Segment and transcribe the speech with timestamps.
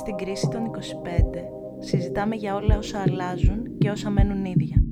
[0.00, 0.78] Στην κρίση των 25
[1.78, 4.82] συζητάμε για όλα όσα αλλάζουν και όσα μένουν ίδια.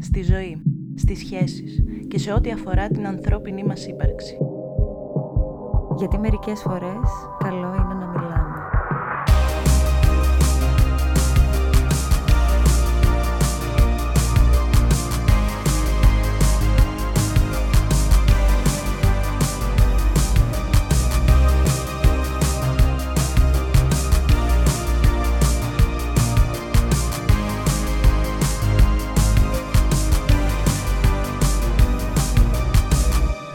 [0.00, 0.62] Στη ζωή,
[0.94, 4.36] στις σχέσεις και σε ό,τι αφορά την ανθρώπινη μας ύπαρξη.
[5.96, 7.69] Γιατί μερικές φορές καλό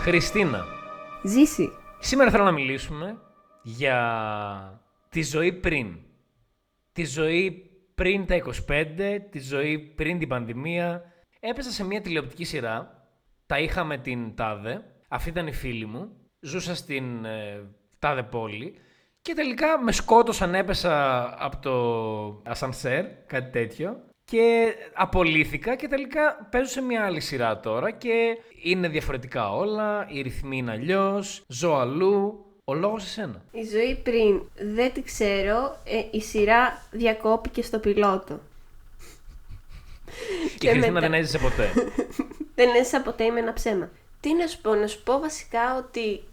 [0.05, 0.65] Χριστίνα,
[1.23, 1.71] Ζήσει.
[1.99, 3.17] σήμερα θέλω να μιλήσουμε
[3.63, 5.97] για τη ζωή πριν.
[6.91, 8.35] Τη ζωή πριν τα
[8.67, 11.13] 25, τη ζωή πριν την πανδημία.
[11.39, 13.07] Έπεσα σε μια τηλεοπτική σειρά,
[13.45, 16.09] τα είχα με την Τάδε, αυτή ήταν η φίλη μου,
[16.39, 17.63] ζούσα στην ε,
[17.99, 18.75] Τάδε πόλη
[19.21, 26.69] και τελικά με σκότωσαν, έπεσα από το ασανσέρ, κάτι τέτοιο και απολύθηκα και τελικά παίζω
[26.69, 32.45] σε μια άλλη σειρά τώρα και είναι διαφορετικά όλα, οι ρυθμοί είναι αλλιώς, ζω αλλού,
[32.63, 33.41] ο λόγος εσένα.
[33.51, 34.41] Η ζωή πριν
[34.75, 38.39] δεν τη ξέρω, ε, η σειρά διακόπηκε στο πιλότο.
[40.59, 41.09] Και η Χριστίνα μετά.
[41.09, 41.69] δεν έζησε ποτέ.
[42.55, 43.89] Δεν έζησα ποτέ, είμαι ένα ψέμα.
[44.19, 46.23] Τι να σου πω, να σου πω βασικά ότι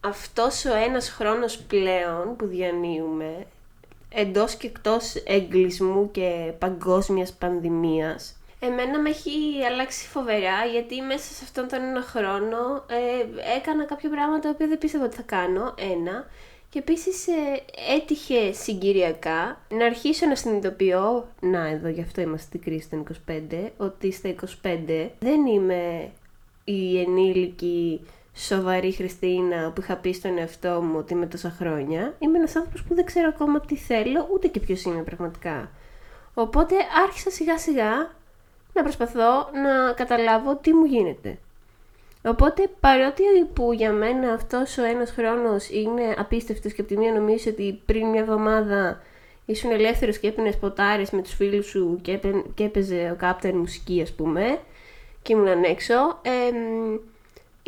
[0.00, 3.46] αυτός ο ένας χρόνος πλέον που διανύουμε,
[4.08, 11.40] εντός και εκτός εγκλισμού και παγκόσμιας πανδημίας, εμένα με έχει αλλάξει φοβερά γιατί μέσα σε
[11.42, 15.74] αυτόν τον ένα χρόνο ε, έκανα κάποια πράγματα τα οποία δεν πίστευα ότι θα κάνω,
[15.78, 16.26] ένα.
[16.70, 17.62] Και επίσης ε,
[17.94, 19.60] έτυχε συγκυριακά.
[19.68, 24.34] Να αρχίσω να συνειδητοποιώ, να εδώ γι' αυτό είμαστε στην κρίση των 25, ότι στα
[24.62, 26.10] 25 δεν είμαι
[26.64, 28.00] η ενήλικη
[28.36, 32.14] σοβαρή Χριστίνα που είχα πει στον εαυτό μου ότι είμαι τόσα χρόνια.
[32.18, 35.70] Είμαι ένας άνθρωπος που δεν ξέρω ακόμα τι θέλω, ούτε και ποιος είμαι πραγματικά.
[36.34, 38.10] Οπότε άρχισα σιγά σιγά
[38.72, 41.38] να προσπαθώ να καταλάβω τι μου γίνεται.
[42.24, 47.12] Οπότε παρότι που για μένα αυτός ο ένας χρόνος είναι απίστευτος και από τη μία
[47.12, 49.02] νομίζω ότι πριν μια εβδομάδα
[49.46, 53.54] ήσουν ελεύθερος και έπαιρνες ποτάρες με τους φίλους σου και, έπαι- και έπαιζε ο κάπτερ
[53.54, 54.58] μουσική ας πούμε
[55.22, 56.98] και ήμουν έξω, εμ,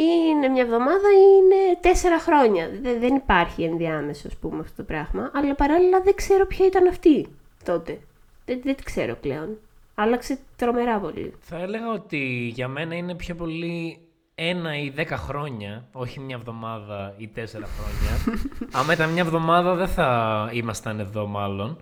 [0.02, 2.70] είναι μια εβδομάδα ή είναι τέσσερα χρόνια.
[2.82, 5.30] Δε- δεν υπάρχει ενδιάμεσο, ας πούμε, αυτό το πράγμα.
[5.34, 7.26] Αλλά παράλληλα δεν ξέρω ποια ήταν αυτή
[7.64, 7.98] τότε.
[8.44, 9.58] Δεν, δεν τη ξέρω πλέον.
[9.94, 11.34] Άλλαξε τρομερά πολύ.
[11.40, 13.98] Θα έλεγα ότι για μένα είναι πιο πολύ
[14.34, 18.42] ένα ή δέκα χρόνια, όχι μια εβδομάδα ή τέσσερα χρόνια.
[18.80, 21.76] Αν ήταν μια εβδομάδα δεν θα ήμασταν εδώ μάλλον,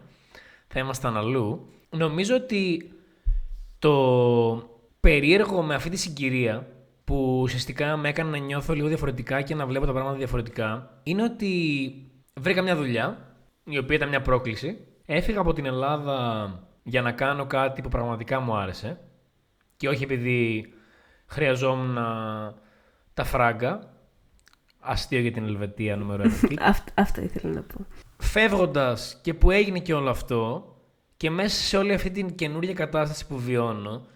[0.68, 1.68] θα ήμασταν αλλού.
[1.90, 2.90] Νομίζω ότι
[3.78, 3.92] το
[5.00, 6.66] περίεργο με αυτή τη συγκυρία
[7.06, 11.22] που ουσιαστικά με έκανε να νιώθω λίγο διαφορετικά και να βλέπω τα πράγματα διαφορετικά είναι
[11.22, 11.50] ότι
[12.40, 13.34] βρήκα μια δουλειά
[13.64, 14.78] η οποία ήταν μια πρόκληση.
[15.06, 16.48] Έφυγα από την Ελλάδα
[16.82, 19.00] για να κάνω κάτι που πραγματικά μου άρεσε
[19.76, 20.72] και όχι επειδή
[21.26, 21.94] χρειαζόμουν
[23.14, 23.90] τα φράγκα.
[24.80, 26.34] Αστείο για την Ελβετία νούμερο ένα.
[26.40, 26.60] κλικ.
[26.72, 27.86] Αυτό, αυτό ήθελα να πω.
[28.18, 30.70] Φεύγοντας και που έγινε και όλο αυτό
[31.16, 34.06] και μέσα σε όλη αυτή την καινούργια κατάσταση που βιώνω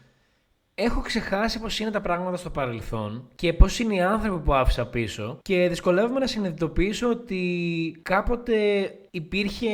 [0.82, 4.86] έχω ξεχάσει πώς είναι τα πράγματα στο παρελθόν και πώς είναι οι άνθρωποι που άφησα
[4.86, 7.42] πίσω και δυσκολεύομαι να συνειδητοποιήσω ότι
[8.02, 9.68] κάποτε υπήρχε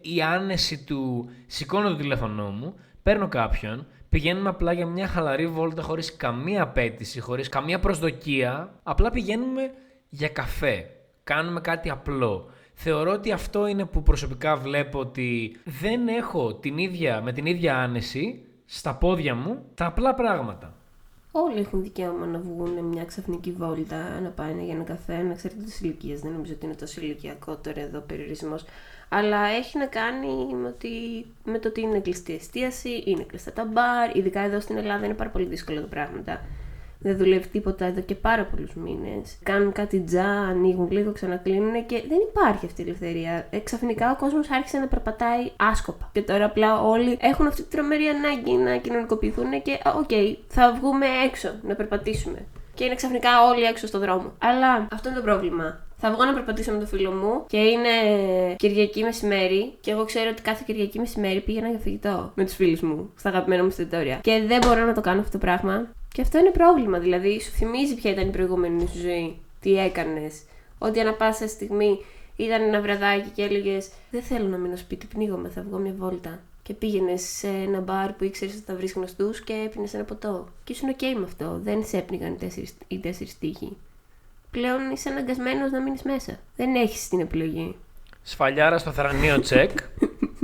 [0.00, 5.82] η άνεση του σηκώνω το τηλέφωνό μου, παίρνω κάποιον, πηγαίνουμε απλά για μια χαλαρή βόλτα
[5.82, 9.70] χωρίς καμία απέτηση, χωρίς καμία προσδοκία, απλά πηγαίνουμε
[10.08, 10.90] για καφέ.
[11.24, 12.50] Κάνουμε κάτι απλό.
[12.74, 17.76] Θεωρώ ότι αυτό είναι που προσωπικά βλέπω ότι δεν έχω την ίδια, με την ίδια
[17.76, 20.72] άνεση στα πόδια μου τα απλά πράγματα.
[21.32, 26.20] Όλοι έχουν δικαίωμα να βγουν μια ξαφνική βόλτα, να πάνε για ένα καφέ, ανεξαρτήτω ηλικίας.
[26.20, 28.64] Δεν νομίζω ότι είναι τόσο ηλικιακό τώρα εδώ περιορισμός.
[29.08, 30.90] Αλλά έχει να κάνει με, ότι,
[31.44, 34.16] με το ότι είναι κλειστή εστίαση, είναι κλειστά τα μπαρ.
[34.16, 36.40] Ειδικά εδώ στην Ελλάδα είναι πάρα πολύ δύσκολα τα πράγματα.
[37.00, 39.38] Δεν δουλεύει τίποτα εδώ και πάρα πολλούς μήνες.
[39.42, 43.46] Κάνουν κάτι τζα, ανοίγουν λίγο, ξανακλείνουν και δεν υπάρχει αυτή η ελευθερία.
[43.50, 46.10] Ε, ξαφνικά ο κόσμος άρχισε να περπατάει άσκοπα.
[46.12, 50.10] Και τώρα απλά όλοι έχουν αυτή τη τρομερή ανάγκη να κοινωνικοποιηθούν και, «Α, οκ,
[50.48, 52.46] θα βγούμε έξω να περπατήσουμε.
[52.74, 54.32] Και είναι ξαφνικά όλοι έξω στο δρόμο.
[54.38, 55.86] Αλλά αυτό είναι το πρόβλημα.
[56.00, 57.88] Θα βγω να περπατήσω με τον φίλο μου και είναι
[58.56, 62.80] Κυριακή μεσημέρι και εγώ ξέρω ότι κάθε Κυριακή μεσημέρι πήγαινα για φαγητό με τους φίλους
[62.80, 64.18] μου στα αγαπημένα μου εστιατόρια.
[64.22, 65.86] Και δεν μπορώ να το κάνω αυτό το πράγμα.
[66.18, 66.98] Και αυτό είναι πρόβλημα.
[66.98, 70.42] Δηλαδή, σου θυμίζει ποια ήταν η προηγούμενη σου ζωή, τι έκανες.
[70.78, 72.04] Ότι ανά πάσα στιγμή
[72.36, 76.40] ήταν ένα βραδάκι και έλεγες Δεν θέλω να μείνω σπίτι, πνίγομαι, θα βγω μια βόλτα.
[76.62, 80.48] Και πήγαινες σε ένα μπαρ που ήξερες ότι θα βρεις γνωστούς και έπινες ένα ποτό.
[80.64, 81.60] Και ήσουν οκ με αυτό.
[81.62, 83.76] Δεν σε έπνιγαν οι τέσσερις οι τέσσερις τοίχοι.
[84.50, 86.38] Πλέον είσαι αναγκασμένος να μείνεις μέσα.
[86.56, 87.76] Δεν έχεις την επιλογή.
[88.22, 89.70] Σφαλιάρα στο θρανίο τσεκ.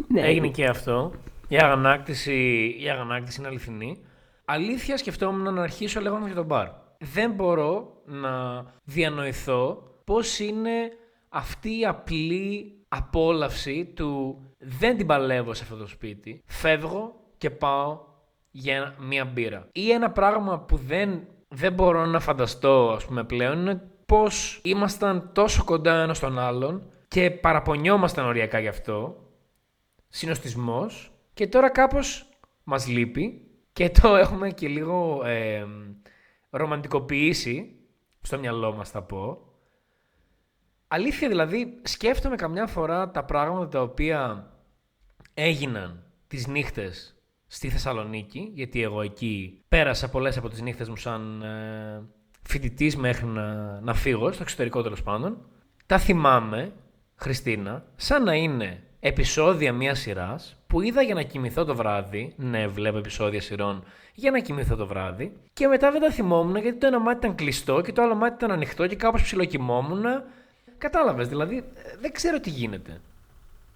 [0.09, 0.21] Ναι.
[0.21, 1.13] Έγινε και αυτό.
[1.49, 2.35] Η αγανάκτηση,
[2.81, 3.99] η αγανάκτηση είναι αληθινή.
[4.45, 6.69] Αλήθεια σκεφτόμουν να αρχίσω λέγοντας για τον μπαρ.
[6.99, 10.91] Δεν μπορώ να διανοηθώ πώς είναι
[11.29, 18.01] αυτή η απλή απόλαυση του δεν την παλεύω σε αυτό το σπίτι, φεύγω και πάω
[18.51, 19.69] για μία μπύρα.
[19.73, 25.31] Ή ένα πράγμα που δεν, δεν μπορώ να φανταστώ ας πούμε πλέον είναι πώς ήμασταν
[25.33, 29.17] τόσο κοντά ένας στον άλλον και παραπονιόμασταν οριακά γι' αυτό,
[30.09, 32.29] συνοστισμός και τώρα κάπως
[32.65, 33.44] μας λείπει
[33.75, 35.67] και το έχουμε και λίγο ε,
[36.51, 37.77] ρομαντικοποιήσει
[38.21, 39.39] στο μυαλό μας θα πω.
[40.89, 44.53] Αλήθεια δηλαδή σκέφτομαι καμιά φορά τα πράγματα τα οποία
[45.35, 47.15] έγιναν τις νύχτες
[47.47, 52.03] στη Θεσσαλονίκη, γιατί εγώ εκεί πέρασα πολλές από τις νύχτες μου σαν ε,
[52.43, 55.49] φοιτητής μέχρι να, να φύγω, στο εξωτερικό τέλος πάντων.
[55.87, 56.73] Τα θυμάμαι,
[57.15, 62.33] Χριστίνα, σαν να είναι επεισόδια μιας σειράς που είδα για να κοιμηθώ το βράδυ.
[62.37, 63.85] Ναι, βλέπω επεισόδια σειρών
[64.15, 65.33] για να κοιμηθώ το βράδυ.
[65.53, 68.35] Και μετά δεν τα θυμόμουν γιατί το ένα μάτι ήταν κλειστό και το άλλο μάτι
[68.35, 70.05] ήταν ανοιχτό και κάπως ψιλοκοιμόμουν.
[70.79, 73.01] Κατάλαβες, δηλαδή ε, δεν ξέρω τι γίνεται.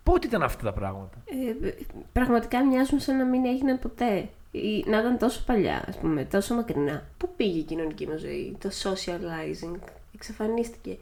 [0.02, 1.70] Πότε ήταν αυτά τα πράγματα; Ε,
[2.12, 4.28] πραγματικά μοιάζουν σαν να μην έγιναν ποτέ.
[4.50, 7.06] Ή να ήταν τόσο παλιά, ας πούμε, τόσο μακρινά.
[7.18, 9.78] Πού πήγε η κοινωνική μας ζωή, το socializing,
[10.14, 10.96] εξαφανίστηκε.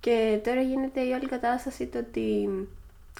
[0.00, 2.48] Και τώρα γίνεται η όλη κατάσταση το ότι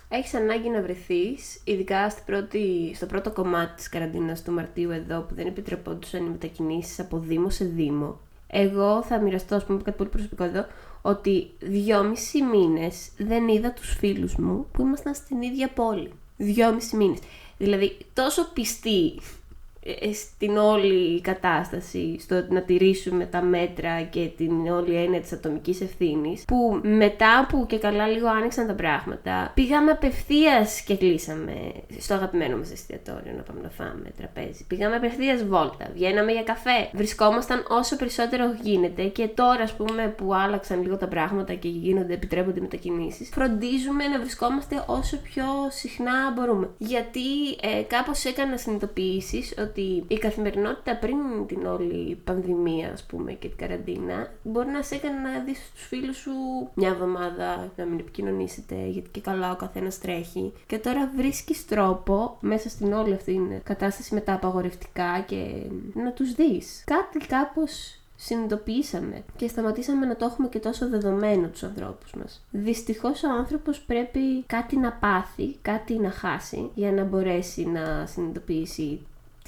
[0.08, 5.20] έχεις ανάγκη να βρεθείς, ειδικά στην πρώτη, στο πρώτο κομμάτι της καραντίνας του Μαρτίου εδώ,
[5.20, 8.18] που δεν επιτρεπόντουσαν οι μετακινήσεις από Δήμο σε Δήμο.
[8.46, 10.66] Εγώ θα μοιραστώ, ας πούμε, κάτι πολύ προσωπικό εδώ,
[11.02, 16.12] ότι δυόμισι μήνες δεν είδα τους φίλους μου που ήμασταν στην ίδια πόλη.
[16.36, 17.18] Δυόμισι μήνες.
[17.58, 19.20] Δηλαδή, τόσο πιστοί ε,
[20.12, 26.44] στην όλη κατάσταση, στο να τηρήσουμε τα μέτρα και την όλη έννοια της ατομικής ευθύνης,
[26.44, 32.56] που μετά που και καλά λίγο άνοιξαν τα πράγματα, πήγαμε απευθείας και κλείσαμε στο αγαπημένο
[32.56, 34.64] μας εστιατόριο να πάμε να φάμε τραπέζι.
[34.66, 40.34] Πήγαμε απευθείας βόλτα, βγαίναμε για καφέ, βρισκόμασταν όσο περισσότερο γίνεται και τώρα ας πούμε που
[40.34, 46.70] άλλαξαν λίγο τα πράγματα και γίνονται, επιτρέπονται μετακινήσεις, φροντίζουμε να βρισκόμαστε όσο πιο συχνά μπορούμε.
[46.78, 51.16] Γιατί ε, κάπως έκανα συνειδητοποιήσεις ότι ότι η καθημερινότητα πριν
[51.46, 55.86] την όλη πανδημία, ας πούμε, και την καραντίνα, μπορεί να σε έκανε να δεις τους
[55.86, 56.32] φίλους σου
[56.74, 60.52] μια εβδομάδα να μην επικοινωνήσετε, γιατί και καλά ο καθένας τρέχει.
[60.66, 65.62] Και τώρα βρίσκεις τρόπο μέσα στην όλη αυτή την κατάσταση με τα απαγορευτικά και
[65.94, 66.82] να τους δεις.
[66.86, 72.44] Κάτι κάπως συνειδητοποιήσαμε και σταματήσαμε να το έχουμε και τόσο δεδομένο τους ανθρώπους μας.
[72.50, 79.00] Δυστυχώς ο άνθρωπος πρέπει κάτι να πάθει, κάτι να χάσει για να μπορέσει να συνειδητοποιήσει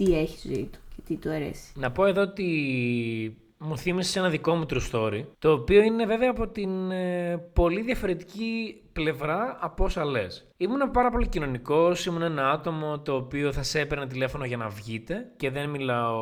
[0.05, 1.73] τι έχει στη ζωή του και τι του αρέσει.
[1.75, 6.31] Να πω εδώ ότι μου θύμισε ένα δικό μου true story, το οποίο είναι βέβαια
[6.31, 10.47] από την ε, πολύ διαφορετική πλευρά από όσα λες.
[10.57, 14.69] Ήμουν πάρα πολύ κοινωνικός, ήμουν ένα άτομο το οποίο θα σε έπαιρνε τηλέφωνο για να
[14.69, 16.19] βγείτε και δεν μιλάω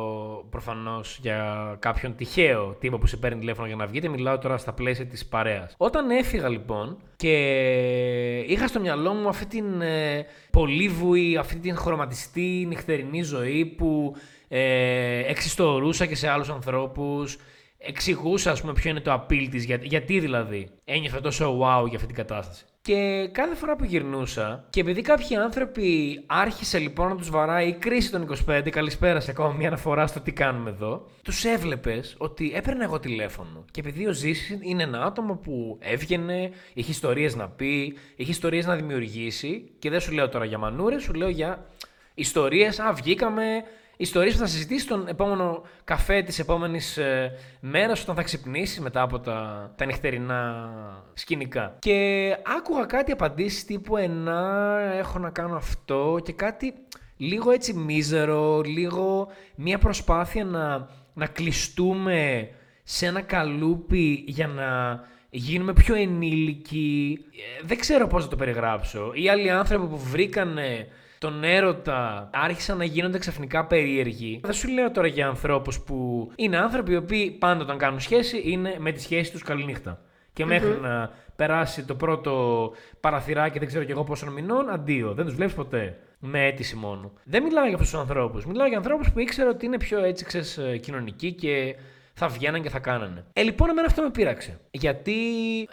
[0.49, 4.73] προφανώς για κάποιον τυχαίο τύπο που σε παίρνει τηλέφωνο για να βγείτε, μιλάω τώρα στα
[4.73, 5.75] πλαίσια της παρέας.
[5.77, 7.35] Όταν έφυγα λοιπόν και
[8.39, 14.15] είχα στο μυαλό μου αυτή την ε, πολύβουη, αυτή την χρωματιστή νυχτερινή ζωή που
[14.49, 17.37] ε, εξιστορούσα και σε άλλους ανθρώπους,
[17.77, 22.07] εξηγούσα ας πούμε ποιο είναι το appeal της, γιατί δηλαδή ένιωθα τόσο wow για αυτή
[22.07, 22.65] την κατάσταση.
[22.81, 27.73] Και κάθε φορά που γυρνούσα, και επειδή κάποιοι άνθρωποι άρχισε λοιπόν να τους βαράει η
[27.73, 32.51] κρίση των 25, καλησπέρα σε ακόμα μια αναφορά στο τι κάνουμε εδώ, τους έβλεπες ότι
[32.55, 33.65] έπαιρνα εγώ τηλέφωνο.
[33.71, 38.65] Και επειδή ο Ζήσης είναι ένα άτομο που έβγαινε, είχε ιστορίες να πει, είχε ιστορίες
[38.65, 41.65] να δημιουργήσει, και δεν σου λέω τώρα για μανούρες, σου λέω για
[42.13, 42.79] ιστορίες.
[42.79, 43.43] Α, βγήκαμε,
[44.01, 49.01] ιστορίες που θα συζητήσει στον επόμενο καφέ της επόμενης ε, μέρας όταν θα ξυπνήσει μετά
[49.01, 50.69] από τα, τα νυχτερινά
[51.13, 51.75] σκηνικά.
[51.79, 56.73] Και άκουγα κάτι απαντήσεις τύπου «Ενά, έχω να κάνω αυτό» και κάτι
[57.17, 62.49] λίγο έτσι μίζερο, λίγο μια προσπάθεια να, να κλειστούμε
[62.83, 67.19] σε ένα καλούπι για να γίνουμε πιο ενήλικοι.
[67.31, 69.11] Ε, δεν ξέρω πώς να το περιγράψω.
[69.13, 70.87] Οι άλλοι άνθρωποι που βρήκανε
[71.19, 74.39] τον έρωτα άρχισαν να γίνονται ξαφνικά περίεργοι.
[74.43, 78.41] Δεν σου λέω τώρα για ανθρώπους που είναι άνθρωποι οι οποίοι πάντα όταν κάνουν σχέση
[78.45, 80.01] είναι με τη σχέση τους καληνύχτα.
[80.33, 85.13] Και μέχρι να περάσει το πρώτο παραθυράκι, δεν ξέρω κι εγώ πόσο μηνών, αντίο.
[85.13, 85.99] Δεν τους βλέπεις ποτέ.
[86.19, 87.11] Με αίτηση μόνο.
[87.23, 88.45] Δεν μιλάω για αυτούς τους ανθρώπους.
[88.45, 91.75] Μιλάω για ανθρώπους που ήξερα ότι είναι πιο έτσι, ξέρεις, κοινωνικοί και
[92.19, 93.25] θα βγαίναν και θα κάνανε.
[93.33, 94.59] Ε, λοιπόν, εμένα αυτό με πείραξε.
[94.71, 95.13] Γιατί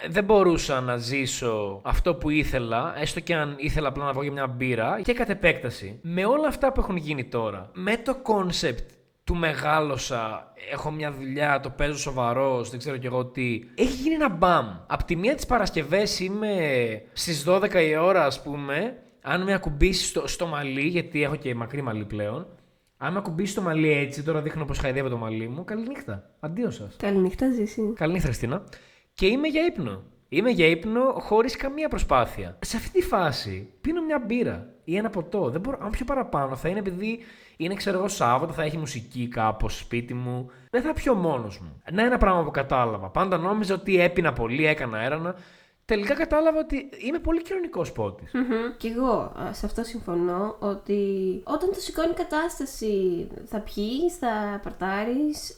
[0.09, 4.33] δεν μπορούσα να ζήσω αυτό που ήθελα, έστω και αν ήθελα απλά να βγω για
[4.33, 8.91] μια μπύρα, και κατ' επέκταση, με όλα αυτά που έχουν γίνει τώρα, με το concept
[9.25, 13.61] του μεγάλωσα, έχω μια δουλειά, το παίζω σοβαρός, δεν ξέρω κι εγώ τι.
[13.75, 14.67] Έχει γίνει ένα μπαμ.
[14.87, 16.57] Απ' τη μία τις Παρασκευές είμαι
[17.13, 21.55] στις 12 η ώρα, ας πούμε, Αν με ακουμπήσεις στο, στο μαλλί, γιατί έχω και
[21.55, 22.47] μακρύ μαλλί πλέον,
[22.97, 26.31] αν με ακουμπήσει το μαλλί έτσι, τώρα δείχνω πως χαϊδεύω το μαλλί μου, καληνύχτα.
[26.41, 26.97] Αντίο σας.
[26.97, 27.93] Καληνύχτα, ζήσει.
[27.95, 28.65] Καληνύχτα, Χριστίνα.
[29.15, 30.03] Και είμαι για ύπνο.
[30.29, 32.59] Είμαι για ύπνο χωρίς καμία προσπάθεια.
[32.61, 35.51] Σε αυτή τη φάση πίνω μια μπύρα ή ένα ποτό.
[35.51, 37.19] Δεν μπορώ, αν πιω παραπάνω θα είναι επειδή
[37.57, 40.51] είναι, ξέρω εγώ, Σάββατο, θα έχει μουσική κάπως σπίτι μου.
[40.71, 41.83] Δεν θα πιω μόνος μου.
[41.93, 43.09] Να ένα πράγμα που κατάλαβα.
[43.09, 45.35] Πάντα νόμιζα ότι έπινα πολύ, έκανα έρανα.
[45.87, 48.31] Τελικά κατάλαβα ότι είμαι πολύ κοινωνικός πότης.
[48.77, 51.01] Κι εγώ α, σε αυτό συμφωνώ ότι
[51.45, 55.57] όταν το σηκώνει η κατάσταση θα πιει, θα παρτάρεις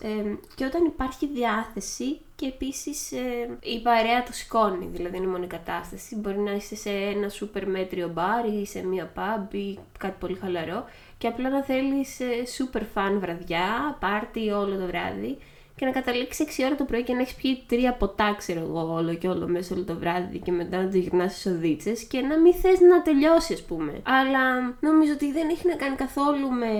[0.54, 3.10] και όταν υπάρχει διάθεση και επίσης
[3.60, 4.88] η παρέα το σηκώνει.
[4.92, 6.16] Δηλαδή είναι μόνο η κατάσταση.
[6.16, 10.34] Μπορεί να είσαι σε ένα σούπερ μέτριο μπαρ ή σε μία pub ή κάτι πολύ
[10.34, 10.84] χαλαρό
[11.18, 12.20] και απλά να θέλεις
[12.54, 15.38] σούπερ φαν βραδιά, πάρτι όλο το βράδυ
[15.78, 18.92] και να καταλήξει 6 ώρα το πρωί και να έχεις πιει τρία ποτά, ξέρω εγώ,
[18.92, 22.20] όλο και όλο μέσα όλο το βράδυ και μετά να το γυρνάς στις οδίτσε και
[22.20, 24.00] να μην θες να τελειώσει, ας πούμε.
[24.02, 26.72] Αλλά νομίζω ότι δεν έχει να κάνει καθόλου με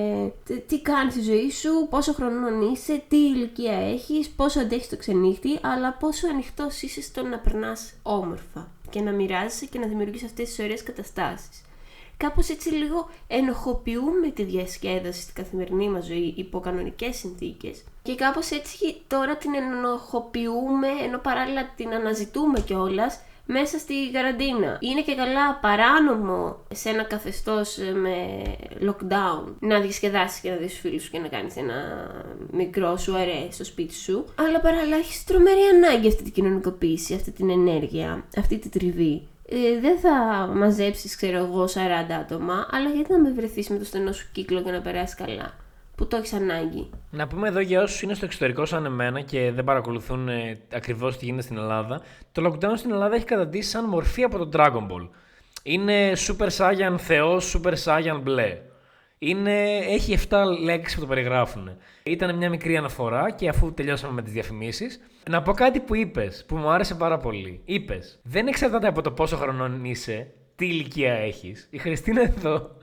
[0.66, 5.58] τι κάνεις στη ζωή σου, πόσο χρονών είσαι, τι ηλικία έχεις, πόσο αντέχεις το ξενύχτη,
[5.62, 10.48] αλλά πόσο ανοιχτός είσαι στο να περνάς όμορφα και να μοιράζεσαι και να δημιουργείς αυτές
[10.48, 11.62] τις ωραίες καταστάσεις
[12.18, 18.50] κάπως έτσι λίγο ενοχοποιούμε τη διασκέδαση στην καθημερινή μας ζωή υπό κανονικές συνθήκες και κάπως
[18.50, 24.78] έτσι τώρα την ενοχοποιούμε ενώ παράλληλα την αναζητούμε κιόλας μέσα στη καραντίνα.
[24.80, 28.16] Είναι και καλά παράνομο σε ένα καθεστώς ε, με
[28.86, 32.10] lockdown να διασκεδάσεις και να δεις φίλους σου και να κάνεις ένα
[32.50, 34.24] μικρό σου αρέ στο σπίτι σου.
[34.34, 39.80] Αλλά παράλληλα έχεις τρομερή ανάγκη αυτή την κοινωνικοποίηση, αυτή την ενέργεια, αυτή τη τριβή ε,
[39.80, 41.68] δεν θα μαζέψεις, ξέρω εγώ, 40
[42.20, 45.54] άτομα, αλλά γιατί να με βρεθείς με το στενό σου κύκλο και να περάσεις καλά,
[45.98, 46.90] που το έχεις ανάγκη.
[47.10, 51.16] Να πούμε εδώ για όσους είναι στο εξωτερικό σαν εμένα και δεν παρακολουθούν ε, ακριβώς
[51.16, 52.00] τι γίνεται στην Ελλάδα,
[52.32, 55.08] το lockdown στην Ελλάδα έχει καταντήσει σαν μορφή από το Dragon Ball.
[55.62, 58.58] Είναι Super Saiyan Θεός, Super Saiyan μπλε.
[59.18, 61.76] Είναι, έχει 7 λέξεις που το περιγράφουν.
[62.02, 65.00] Ήταν μια μικρή αναφορά και αφού τελειώσαμε με τις διαφημίσεις,
[65.30, 67.60] να πω κάτι που είπες, που μου άρεσε πάρα πολύ.
[67.64, 71.68] Είπες, Δεν εξαρτάται από το πόσο χρονών είσαι, τι ηλικία έχεις.
[71.70, 72.76] Η Χριστίνα εδώ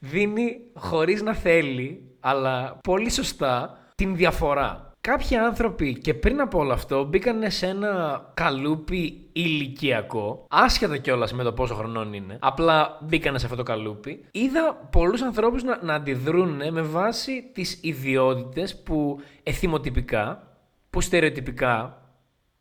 [0.00, 4.90] δίνει χωρίς να θέλει, αλλά πολύ σωστά, την διαφορά.
[5.00, 11.42] Κάποιοι άνθρωποι και πριν από όλο αυτό μπήκαν σε ένα καλούπι ηλικιακό, άσχετα κιόλας με
[11.42, 12.38] το πόσο χρονών είναι.
[12.40, 14.24] Απλά μπήκαν σε αυτό το καλούπι.
[14.30, 20.42] Είδα πολλούς ανθρώπους να, να αντιδρούν με βάση τις ιδιότητες που εθιμοτυπικά,
[20.90, 21.94] που στερεοτυπικά.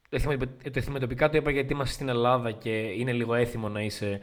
[0.09, 4.19] Το εθιμοτυπικά το είπα γιατί είμαστε στην Ελλάδα και είναι λίγο έθιμο να είσαι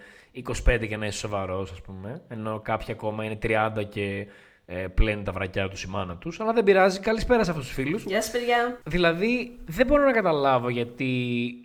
[0.66, 2.22] 25 και να είσαι σοβαρός, ας πούμε.
[2.28, 4.26] Ενώ κάποιοι ακόμα είναι 30 και
[4.68, 6.40] ε, πλένει τα βρακιά τους η μάνα τους.
[6.40, 7.00] Αλλά δεν πειράζει.
[7.00, 8.04] Καλησπέρα σε αυτούς τους φίλους.
[8.04, 8.80] Γεια σας, παιδιά.
[8.84, 11.10] Δηλαδή, δεν μπορώ να καταλάβω γιατί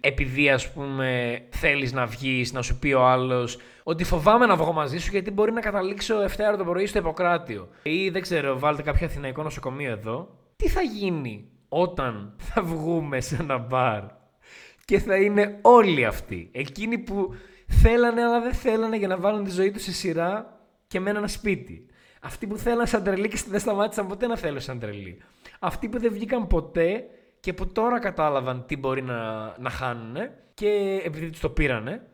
[0.02, 4.74] επειδή ας πούμε θέλεις να βγεις, να σου πει ο άλλος ότι φοβάμαι να βγω
[4.74, 7.68] μαζί σου γιατί μπορεί να καταλήξω Δευτέρα το πρωί στο Ιπποκράτιο.
[7.84, 10.38] Ή δεν ξέρω, βάλτε κάποιο αθηναϊκό νοσοκομείο εδώ.
[10.56, 14.04] Τι θα γίνει όταν θα βγούμε σε ένα μπαρ
[14.86, 17.36] και θα είναι όλοι αυτοί; Εκείνοι που
[17.68, 21.28] θέλανε αλλά δεν θέλανε για να βάλουν τη ζωή τους σε σειρά και με ένα
[21.28, 21.86] σπίτι.
[22.24, 25.22] Αυτοί που θέλαν σαν τρελή και δεν σταμάτησαν ποτέ να θέλουν σαν τρελή.
[25.60, 27.06] Αυτοί που δεν βγήκαν ποτέ
[27.40, 30.16] και που τώρα κατάλαβαν τι μπορεί να, να χάνουν
[30.54, 32.08] και επειδή τους το πήρανε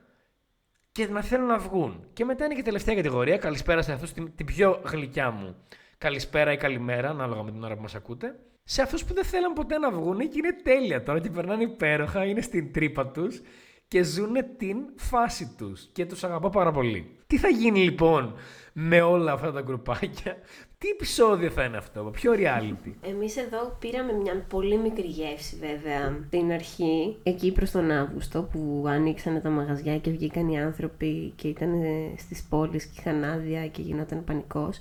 [0.91, 2.07] και να θέλουν να βγουν.
[2.13, 3.37] Και μετά είναι και η τελευταία κατηγορία.
[3.37, 5.55] Καλησπέρα σε αυτούς, την, την πιο γλυκιά μου.
[5.97, 8.39] Καλησπέρα ή καλημέρα, ανάλογα με την ώρα που μας ακούτε.
[8.63, 12.25] Σε αυτούς που δεν θέλαν ποτέ να βγουν και είναι τέλεια τώρα και περνάνε υπέροχα,
[12.25, 13.41] είναι στην τρύπα τους
[13.87, 17.17] και ζουν την φάση τους και τους αγαπώ πάρα πολύ.
[17.27, 18.35] Τι θα γίνει λοιπόν
[18.79, 20.37] με όλα αυτά τα γκρουπάκια,
[20.77, 26.25] τι επεισόδιο θα είναι αυτό, ποιο reality; Εμείς εδώ πήραμε μια πολύ μικρή γεύση βέβαια
[26.29, 31.47] την αρχή, εκεί προς τον Αύγουστο που ανοίξανε τα μαγαζιά και βγήκαν οι άνθρωποι και
[31.47, 31.69] ήταν
[32.17, 34.79] στις πόλεις και είχαν άδεια και γινόταν πανικός.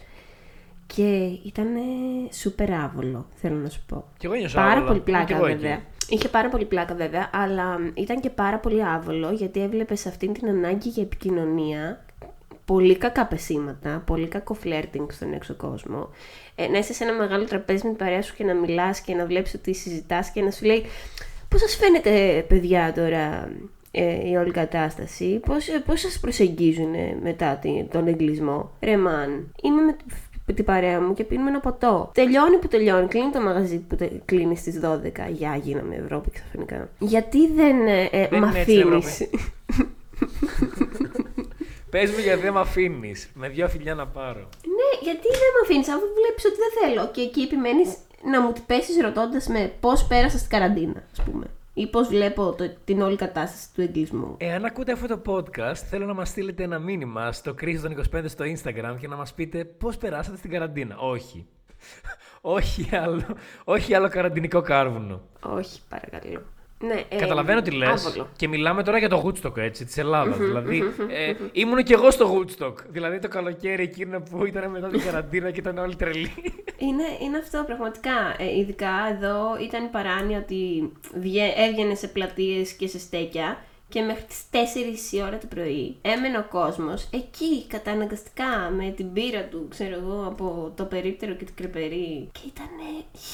[0.86, 1.68] Και ήταν
[2.32, 4.04] σούπερ άβολο, θέλω να σου πω.
[4.16, 5.80] Και εγώ Πάρα πολύ πλάκα βέβαια.
[6.08, 10.48] Είχε πάρα πολύ πλάκα βέβαια, αλλά ήταν και πάρα πολύ άβολο γιατί έβλεπες αυτήν την
[10.48, 12.05] ανάγκη για επικοινωνία
[12.66, 16.10] πολύ κακά πεσήματα, πολύ κακό φλερτινγκ στον έξω κόσμο.
[16.54, 19.14] Ε, να είσαι σε ένα μεγάλο τραπέζι με την παρέα σου και να μιλάς και
[19.14, 20.84] να βλέπεις ότι συζητάς και να σου λέει
[21.48, 23.50] Πώς σας φαίνεται, παιδιά, τώρα
[23.90, 29.96] ε, η όλη κατάσταση, πώς, πώς σας προσεγγίζουν μετά τον εγκλισμό; Ρε μαν, είμαι
[30.46, 32.10] με την παρέα μου και πίνουμε ένα ποτό.
[32.14, 34.96] Τελειώνει που τελειώνει, κλείνει το μαγαζί που τε, κλείνει στις 12.
[35.32, 36.88] Γεια, γίναμε Ευρώπη ξαφνικά.
[36.98, 39.18] Γιατί δεν, ε, ε με αφήνεις;
[41.90, 43.30] Πες μου γιατί δεν με αφήνεις.
[43.34, 44.48] Με δύο φιλιά να πάρω.
[44.76, 47.10] Ναι, γιατί δεν με αφήνεις, αφού βλέπεις ότι δεν θέλω.
[47.10, 51.46] Και εκεί επιμένεις να μου πέσεις ρωτώντας με πώς πέρασα στην καραντίνα, ας πούμε.
[51.74, 54.34] ή πώς βλέπω το, την όλη κατάσταση του εγκλισμού.
[54.38, 58.24] Εάν ακούτε αυτό το podcast, θέλω να μας στείλετε ένα μήνυμα στο Κρίσο των 25
[58.26, 60.96] στο Instagram και να μας πείτε πώς περάσατε στην καραντίνα.
[60.98, 61.46] Όχι.
[62.56, 63.22] όχι, άλλο,
[63.64, 65.20] όχι άλλο καραντινικό κάρβουνο.
[65.40, 66.42] Όχι, παρακαλώ.
[66.80, 68.06] Ναι, ε, Καταλαβαίνω τι λες.
[68.06, 68.28] άβολο.
[68.36, 70.36] Και μιλάμε τώρα για το Woodstock έτσι, της Ελλάδας.
[70.36, 72.74] δηλαδή, ε, ήμουν και εγώ στο Woodstock.
[72.88, 76.32] Δηλαδή το καλοκαίρι εκείνο που ήταν μετά την καραντίνα και ήταν όλοι τρελοί.
[76.78, 78.34] Είναι, είναι αυτό πραγματικά.
[78.38, 84.02] Ε, ειδικά εδώ ήταν η παράνοια ότι βγε- έβγαινε σε πλατείες και σε στέκια και
[84.02, 84.42] μέχρι τις
[85.10, 89.94] 4 η ώρα το πρωί έμενε ο κόσμος εκεί καταναγκαστικά με την πύρα του, ξέρω
[89.94, 92.68] εγώ, από το περίπτερο και την κρεπερή και ήταν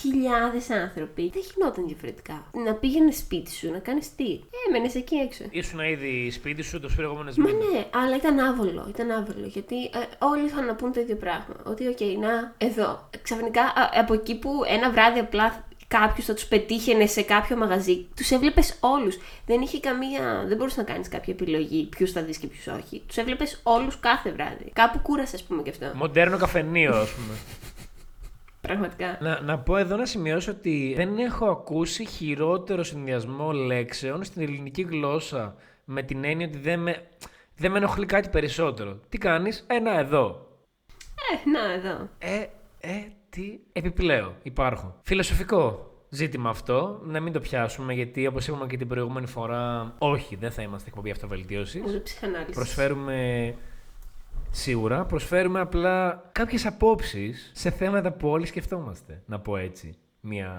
[0.00, 1.30] χιλιάδες άνθρωποι.
[1.34, 2.44] Δεν γινόταν διαφορετικά.
[2.64, 4.40] Να πήγαινε σπίτι σου, να κάνεις τι.
[4.68, 5.44] Έμενες εκεί έξω.
[5.50, 7.66] Ήσουν ήδη σπίτι σου τους προηγούμενους Μα μήνες.
[7.72, 8.86] ναι, αλλά ήταν άβολο.
[8.88, 9.46] Ήταν άβολο.
[9.46, 11.54] Γιατί ε, όλοι είχαν να πούν το ίδιο πράγμα.
[11.64, 13.08] Ότι, οκ, να, εδώ.
[13.22, 15.64] Ξαφνικά α, από εκεί που ένα βράδυ απλά
[15.98, 19.18] κάποιος θα τους πετύχαινε σε κάποιο μαγαζί, τους έβλεπες όλους.
[19.46, 20.44] Δεν είχε καμία.
[20.46, 23.02] Δεν μπορούσες να κάνεις κάποια επιλογή ποιους θα δεις και ποιους όχι.
[23.06, 24.70] Τους έβλεπες όλους κάθε βράδυ.
[24.72, 25.90] Κάπου κούρασε, ας πούμε, και αυτό.
[25.94, 27.34] Μοντέρνο καφενείο, ας πούμε.
[28.60, 29.18] Πραγματικά.
[29.20, 34.82] να, να πω εδώ να σημειώσω ότι δεν έχω ακούσει χειρότερο συνδυασμό λέξεων στην ελληνική
[34.82, 37.08] γλώσσα με την έννοια ότι δεν με,
[37.56, 39.00] δεν με ενοχλεί κάτι περισσότερο.
[39.08, 40.46] Τι κάνεις, ένα εδώ.
[41.32, 42.08] Ε, να, εδώ.
[42.18, 42.46] Ε,
[42.80, 43.58] ε, τι.
[43.72, 44.94] Επιπλέον υπάρχουν.
[45.02, 47.00] Φιλοσοφικό ζήτημα αυτό.
[47.04, 50.88] Να μην το πιάσουμε γιατί όπως είπαμε και την προηγούμενη φορά, όχι, δεν θα είμαστε
[50.88, 51.82] εκπομπή αυτοβελτίωσης.
[51.86, 52.54] Όλο ψυχανάλυσης.
[52.54, 53.54] Προσφέρουμε.
[54.50, 59.94] Σίγουρα, προσφέρουμε απλά κάποιες απόψεις σε θέματα που όλοι σκεφτόμαστε, να πω έτσι.
[60.20, 60.52] Μια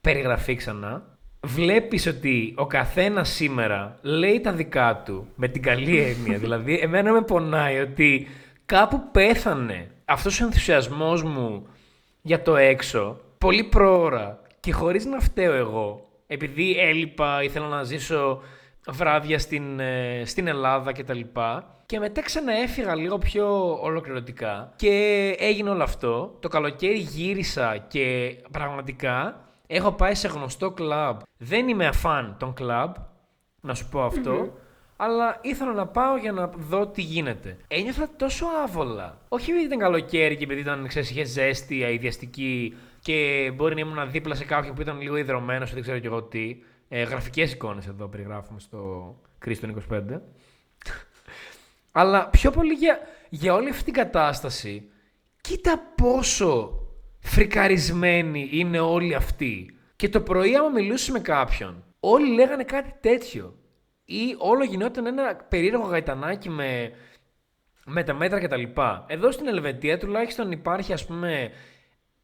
[0.00, 1.18] περιγραφή ξανά.
[1.46, 6.38] Βλέπεις ότι ο καθένας σήμερα λέει τα δικά του με την καλή έννοια.
[6.38, 8.26] δηλαδή, εμένα με πονάει ότι
[8.66, 11.66] κάπου πέθανε αυτός ο ενθουσιασμός μου
[12.30, 16.08] για το έξω πολύ πρόωρα και χωρίς να φταίω εγώ.
[16.26, 18.42] Επειδή έλειπα, ήθελα να ζήσω
[18.88, 21.76] βράδια στην, ε, στην Ελλάδα και τα λοιπά.
[21.86, 26.36] Και μετά ξαναέφυγα λίγο πιο ολοκληρωτικά και έγινε όλο αυτό.
[26.40, 31.20] Το καλοκαίρι γύρισα και πραγματικά έχω πάει σε γνωστό κλαμπ.
[31.36, 32.94] Δεν είμαι αφάν των κλαμπ,
[33.60, 34.52] να σου πω αυτό,
[35.02, 37.56] αλλά ήθελα να πάω για να δω τι γίνεται.
[37.68, 39.20] Ένιωθα τόσο άβολα.
[39.28, 44.10] Όχι επειδή ήταν καλοκαίρι και επειδή ήταν, ξέρεις, είχε ζέστη, αειδιαστική και μπορεί να ήμουν
[44.10, 46.56] δίπλα σε κάποιον που ήταν λίγο ιδρωμένο, δεν ξέρω κι εγώ τι.
[46.88, 50.20] Ε, Γραφικές εικόνες εδώ περιγράφουμε στο Κρίστον 25.
[51.92, 54.90] Αλλά πιο πολύ για, για όλη αυτή την κατάσταση,
[55.40, 56.80] κοίτα πόσο
[57.20, 59.78] φρικαρισμένοι είναι όλοι αυτοί.
[59.96, 63.54] Και το πρωί, άμα μιλούσε με κάποιον, όλοι λέγανε κάτι τέτοιο.
[64.12, 66.92] Ή όλο γινόταν ένα περίεργο γαϊτανάκι με,
[67.84, 68.62] με τα μέτρα κτλ.
[69.06, 71.50] Εδώ στην Ελβετία τουλάχιστον υπάρχει, ας πούμε,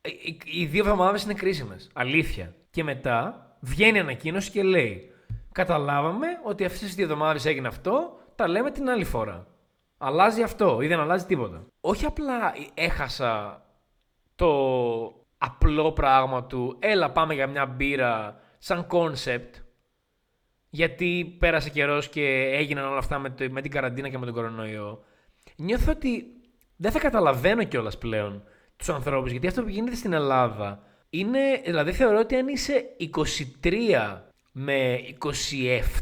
[0.02, 1.90] οι, οι δύο εβδομάδες είναι κρίσιμες.
[1.92, 2.54] Αλήθεια.
[2.70, 5.12] Και μετά βγαίνει ανακοίνωση και λέει:
[5.52, 9.46] Καταλάβαμε ότι αυτές τις δύο εβδομάδες έγινε αυτό, τα λέμε την άλλη φορά.
[9.98, 11.66] Αλλάζει αυτό ή δεν αλλάζει τίποτα.
[11.80, 13.62] Όχι απλά έχασα
[14.34, 14.50] το
[15.38, 19.54] απλό πράγμα του έλα πάμε για μια μπύρα σαν concept
[20.76, 24.34] γιατί πέρασε καιρός και έγιναν όλα αυτά με, το, με την καραντίνα και με τον
[24.34, 25.04] κορονοϊό.
[25.56, 26.24] Νιώθω ότι
[26.76, 28.42] δεν θα καταλαβαίνω κιόλας πλέον
[28.76, 32.84] τους ανθρώπους γιατί αυτό που γίνεται στην Ελλάδα είναι, δηλαδή θεωρώ ότι αν είσαι
[33.62, 34.20] 23
[34.52, 34.98] με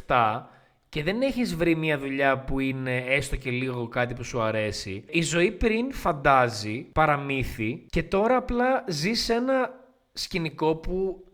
[0.07, 0.43] 27
[0.89, 5.05] και δεν έχεις βρει μια δουλειά που είναι έστω και λίγο κάτι που σου αρέσει,
[5.07, 9.71] η ζωή πριν φαντάζει παραμύθι και τώρα απλά ζεις σε ένα
[10.13, 11.25] σκηνικό που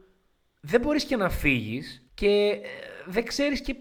[0.61, 2.69] δεν μπορείς και να φύγεις και ε,
[3.07, 3.77] δεν ξέρεις και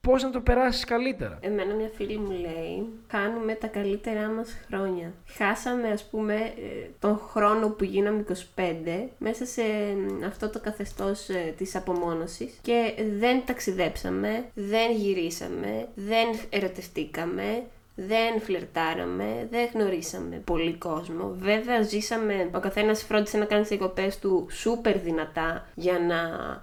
[0.00, 1.38] πώς να το περάσεις καλύτερα.
[1.40, 5.12] Εμένα μια φίλη μου λέει, κάνουμε τα καλύτερά μας χρόνια.
[5.26, 8.24] Χάσαμε ας πούμε ε, τον χρόνο που γίναμε
[8.56, 8.62] 25
[9.18, 16.26] μέσα σε ε, αυτό το καθεστώς ε, της απομόνωσης και δεν ταξιδέψαμε, δεν γυρίσαμε, δεν
[16.48, 17.62] ερωτευτήκαμε,
[17.94, 21.34] δεν φλερτάραμε, δεν γνωρίσαμε πολύ κόσμο.
[21.38, 26.16] Βέβαια ζήσαμε, ο καθένας φρόντισε να κάνει τις διακοπές του σούπερ δυνατά για να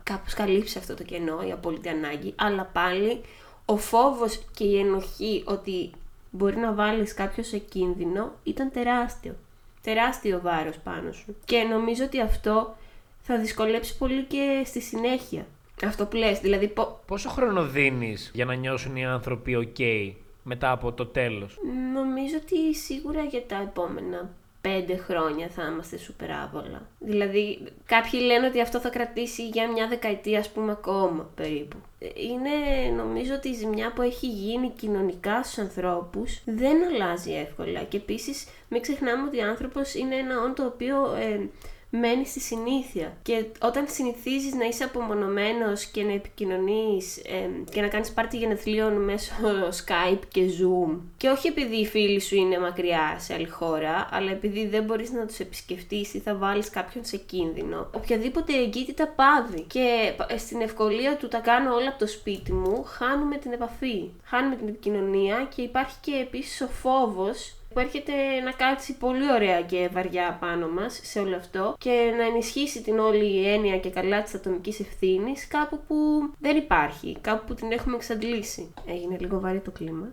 [0.04, 3.22] κάπως καλύψει αυτό το κενό, η απόλυτη ανάγκη, αλλά πάλι
[3.66, 5.92] ο φόβος και η ενοχή ότι
[6.32, 9.36] μπορεί να βάλεις κάποιο σε κίνδυνο ήταν τεράστιο.
[9.82, 11.36] Τεράστιο βάρος πάνω σου.
[11.46, 12.76] Και νομίζω ότι αυτό
[13.22, 15.46] θα δυσκολέψει πολύ και στη συνέχεια.
[15.86, 20.14] Αυτό που λες, δηλαδή πο- Πόσο χρόνο δίνεις για να νιώσουν οι άνθρωποι ok;
[20.48, 21.58] Μετά από το τέλος.
[21.94, 24.30] Νομίζω ότι σίγουρα για τα επόμενα
[24.62, 26.82] πέντε χρόνια θα είμαστε σούπερ άβολα.
[27.00, 31.78] Δηλαδή, κάποιοι λένε ότι αυτό θα κρατήσει για μια δεκαετία, ας πούμε, ακόμα περίπου.
[32.00, 37.84] Είναι, νομίζω, ότι η ζημιά που έχει γίνει κοινωνικά στους ανθρώπους δεν αλλάζει εύκολα.
[37.84, 41.40] Και επίσης, μην ξεχνάμε ότι ο άνθρωπος είναι ένα όν το οποίο ε,
[41.90, 43.18] μένεις στη συνήθεια.
[43.22, 49.04] Και όταν συνηθίζεις να είσαι απομονωμένος και να επικοινωνείς ε, και να κάνεις πάρτι γενεθλίων
[49.04, 49.34] μέσω
[49.86, 54.32] Skype και Zoom και όχι επειδή οι φίλοι σου είναι μακριά σε άλλη χώρα, αλλά
[54.32, 59.62] επειδή δεν μπορείς να τους επισκεφτείς ή θα βάλεις κάποιον σε κίνδυνο, οποιαδήποτε εγκύτητα πάβει.
[59.62, 64.10] Και ε, στην ευκολία του τα κάνω όλα από το σπίτι μου, χάνουμε την επαφή,
[64.24, 68.14] χάνουμε την επικοινωνία και υπάρχει και επίσης ο φόβος που έρχεται
[68.44, 73.00] να κάτσει πολύ ωραία και βαριά πάνω μας σε όλο αυτό και να ενισχύσει την
[73.00, 75.96] όλη έννοια και καλά της ατομικής ευθύνης κάπου που
[76.40, 78.74] δεν υπάρχει, κάπου που την έχουμε εξαντλήσει.
[78.88, 80.12] Έγινε λίγο βαρύ το κλίμα.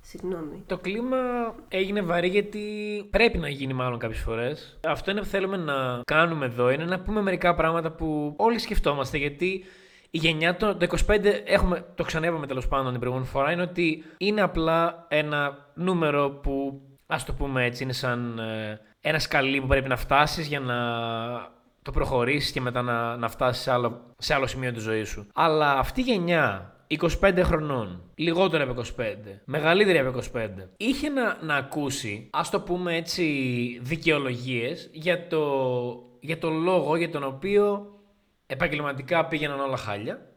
[0.00, 0.64] Συγγνώμη.
[0.66, 1.18] Το κλίμα
[1.68, 2.60] έγινε βαρύ γιατί
[3.10, 4.78] πρέπει να γίνει μάλλον κάποιες φορές.
[4.86, 9.18] Αυτό είναι που θέλουμε να κάνουμε εδώ, είναι να πούμε μερικά πράγματα που όλοι σκεφτόμαστε
[9.18, 9.64] γιατί
[10.10, 14.04] η γενιά το, το 25, έχουμε, το ξανέβαμε τέλος πάντων την προηγούμενη φορά, είναι ότι
[14.16, 19.66] είναι απλά ένα νούμερο που ας το πούμε έτσι, είναι σαν ε, ένα σκαλί που
[19.66, 20.76] πρέπει να φτάσεις για να
[21.82, 25.26] το προχωρήσεις και μετά να, να φτάσεις σε άλλο, σε άλλο σημείο της ζωής σου.
[25.34, 26.76] Αλλά αυτή η γενιά
[27.20, 29.14] 25 χρονών, λιγότερο από 25,
[29.44, 33.24] μεγαλύτερη από 25, είχε να, να ακούσει, ας το πούμε έτσι,
[33.82, 35.42] δικαιολογίες για το,
[36.20, 37.90] για το λόγο για τον οποίο
[38.46, 40.32] επαγγελματικά πήγαιναν όλα χάλια,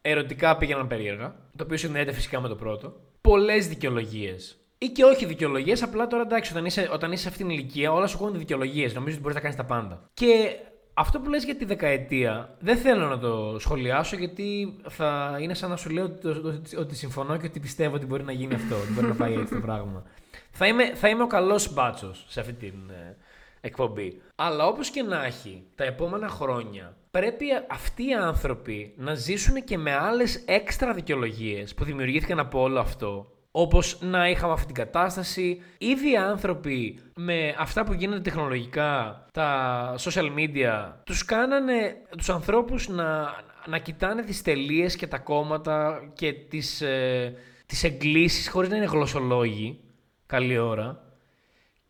[0.00, 5.26] ερωτικά πήγαιναν περίεργα, το οποίο συνδέεται φυσικά με το πρώτο, πολλές δικαιολογίες ή και όχι
[5.26, 8.38] δικαιολογίες, απλά τώρα εντάξει, όταν είσαι, όταν είσαι σε αυτήν την ηλικία, όλα σου έχουν
[8.38, 8.94] δικαιολογίες.
[8.94, 10.08] Νομίζω ότι μπορείς να κάνεις τα πάντα.
[10.14, 10.56] Και
[10.94, 15.70] αυτό που λες για τη δεκαετία, δεν θέλω να το σχολιάσω γιατί θα είναι σαν
[15.70, 18.76] να σου λέω ότι, ότι, ότι συμφωνώ και ότι πιστεύω ότι μπορεί να γίνει αυτό,
[18.76, 20.02] ότι μπορεί να πάει έτσι το πράγμα.
[20.50, 23.16] Θα είμαι, θα είμαι ο καλός μπάτσος σε αυτή την ε,
[23.60, 24.20] εκπομπή.
[24.34, 29.78] Αλλά όπως και να έχει, τα επόμενα χρόνια πρέπει αυτοί οι άνθρωποι να ζήσουν και
[29.78, 35.62] με άλλες έξτρα δικαιολογίες που δημιουργήθηκαν από όλο αυτό όπως να είχαμε αυτή την κατάσταση.
[35.78, 42.88] Ήδη οι άνθρωποι με αυτά που γίνονται τεχνολογικά, τα social media, τους κάνανε τους ανθρώπους
[42.88, 43.34] να,
[43.66, 47.34] να κοιτάνε τις τελείες και τα κόμματα και τις, ε,
[47.66, 49.80] τις εγκλήσεις χωρίς να είναι γλωσσολόγοι.
[50.26, 51.02] Καλή ώρα.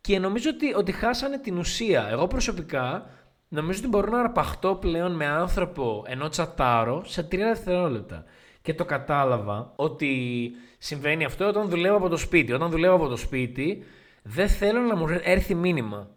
[0.01, 2.07] Και νομίζω ότι, ότι χάσανε την ουσία.
[2.09, 3.09] Εγώ προσωπικά
[3.47, 8.23] νομίζω ότι μπορώ να αρπαχτώ πλέον με άνθρωπο ενώ τσατάρω σε τρία δευτερόλεπτα.
[8.61, 12.53] Και το κατάλαβα ότι συμβαίνει αυτό όταν δουλεύω από το σπίτι.
[12.53, 13.83] Όταν δουλεύω από το σπίτι,
[14.23, 16.09] δεν θέλω να μου έρθει μήνυμα.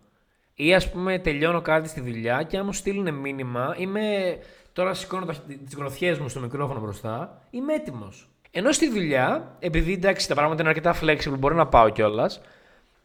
[0.54, 4.38] Ή ας πούμε τελειώνω κάτι στη δουλειά και αν μου στείλουν μήνυμα, είμαι.
[4.72, 5.26] Τώρα σηκώνω
[5.64, 8.28] τις γροθιές μου στο μικρόφωνο μπροστά, είμαι έτοιμος.
[8.50, 12.40] Ενώ στη δουλειά, επειδή εντάξει τα πράγματα είναι αρκετά flexible, μπορεί να πάω κιόλας,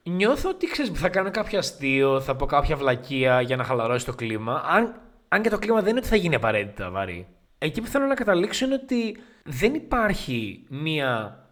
[0.03, 4.13] νιώθω ότι ξέρεις, θα κάνω κάποιο αστείο, θα πω κάποια βλακεία για να χαλαρώσει το
[4.13, 4.63] κλίμα.
[4.65, 7.27] Αν, αν και το κλίμα δεν είναι ότι θα γίνει απαραίτητα βαρύ.
[7.61, 11.43] Εκεί που θέλω να καταλήξω είναι ότι δεν υπάρχει μία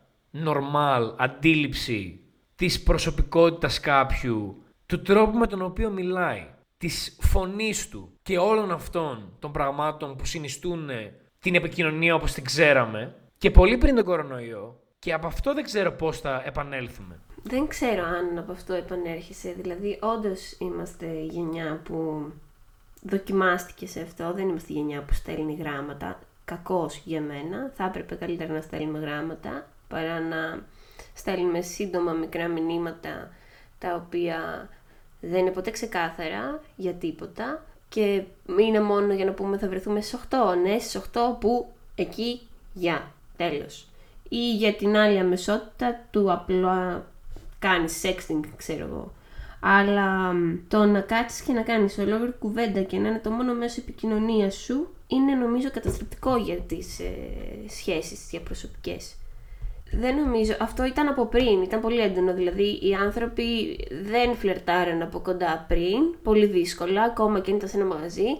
[0.46, 2.20] normal αντίληψη
[2.56, 9.36] της προσωπικότητας κάποιου, του τρόπου με τον οποίο μιλάει, της φωνής του και όλων αυτών
[9.40, 10.90] των πραγμάτων που συνιστούν
[11.40, 15.92] την επικοινωνία όπως την ξέραμε και πολύ πριν τον κορονοϊό και από αυτό δεν ξέρω
[15.92, 17.22] πώς θα επανέλθουμε.
[17.44, 22.32] Δεν ξέρω αν από αυτό επανέρχεσαι, δηλαδή όντως είμαστε γενιά που
[23.10, 28.54] δοκιμάστηκε σε αυτό, δεν είμαστε γενιά που στέλνει γράμματα, κακός για μένα, θα έπρεπε καλύτερα
[28.54, 30.64] να στέλνουμε γράμματα παρά να
[31.14, 33.30] στέλνουμε σύντομα μικρά μηνύματα
[33.80, 34.70] τα οποία
[35.22, 37.66] δεν είναι ποτέ ξεκάθαρα για τίποτα.
[37.90, 38.24] Και
[38.60, 42.42] είναι μόνο για να πούμε θα βρεθούμε στις 8, ναι στις 8 που εκεί
[42.74, 43.88] για, τέλος.
[44.30, 47.06] Ή για την άλλη αμεσότητα του απλά
[47.60, 49.12] κάνεις sexting, ξέρω εγώ.
[49.60, 50.34] Αλλά
[50.68, 54.56] το να κάτσεις και να κάνεις ολόκληρη κουβέντα και να είναι το μόνο μέσο επικοινωνίας
[54.56, 57.14] σου είναι νομίζω καταστροφικό για τις ε,
[57.68, 59.16] σχέσεις τις διαπροσωπικές.
[59.92, 60.56] Δεν νομίζω.
[60.60, 62.34] Αυτό ήταν από πριν, ήταν πολύ έντονο.
[62.34, 67.78] Δηλαδή, οι άνθρωποι δεν φλερτάραν από κοντά πριν, πολύ δύσκολα, ακόμα και αν ήταν σε
[67.78, 68.40] ένα μαγαζί.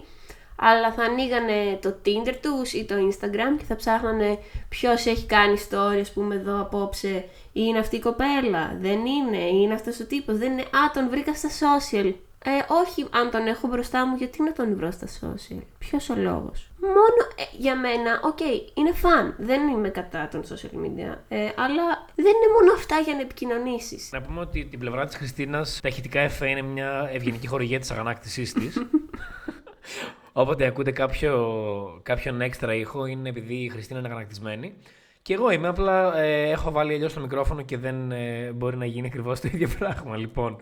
[0.60, 5.56] Αλλά θα ανοίγανε το Tinder τους ή το Instagram και θα ψάχνανε ποιος έχει κάνει
[5.70, 7.24] story, ας πούμε, εδώ απόψε.
[7.52, 10.62] Ή είναι αυτή η κοπέλα, δεν είναι, ή είναι αυτός ο τύπος, δεν είναι.
[10.62, 12.14] Α, τον βρήκα στα social.
[12.44, 16.14] Ε, όχι, αν τον έχω μπροστά μου, γιατί να τον βρω στα social; Ποιος ο
[16.16, 19.34] λόγος; Μόνο ε, για μένα, OK, okay, είναι fun.
[19.38, 21.16] Δεν είμαι κατά των social media.
[21.28, 24.08] Ε, αλλά δεν είναι μόνο αυτά για να επικοινωνήσεις.
[24.12, 27.90] Να πούμε ότι την πλευρά της Χριστίνας, τα ηχητικά εφέ είναι μια ευγενική χορηγία της
[27.90, 28.76] αγανάκτησή της.
[30.40, 34.74] Όποτε ακούτε κάποιο, κάποιον έξτρα ήχο, είναι επειδή η Χριστίνα είναι αγανακτισμένη.
[35.22, 38.84] Και εγώ είμαι, απλά ε, έχω βάλει αλλιώς το μικρόφωνο και δεν ε, μπορεί να
[38.84, 40.16] γίνει ακριβώς το ίδιο πράγμα.
[40.16, 40.58] Λοιπόν,